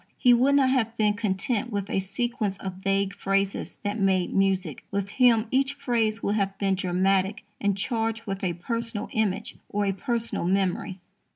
He 0.17 0.33
would 0.33 0.55
not 0.55 0.71
have 0.71 0.97
been 0.97 1.13
content 1.13 1.69
with 1.71 1.87
a 1.87 1.99
sequence 1.99 2.57
of 2.57 2.77
vague 2.83 3.13
phrases 3.13 3.77
that 3.83 3.99
made 3.99 4.33
music. 4.33 4.83
With 4.89 5.09
him 5.09 5.45
each 5.51 5.75
phrase 5.75 6.23
would 6.23 6.33
have 6.33 6.57
been 6.57 6.73
dramatic 6.73 7.43
and 7.59 7.77
charged 7.77 8.25
with 8.25 8.43
a 8.43 8.53
personal 8.53 9.09
image 9.11 9.57
or 9.69 9.85
a 9.85 9.91
personal 9.93 10.45
memory. 10.45 10.97